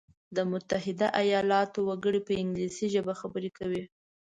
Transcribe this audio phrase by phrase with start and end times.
[0.35, 3.83] د متحده ایلاتو وګړي په انګلیسي ژبه خبري کوي.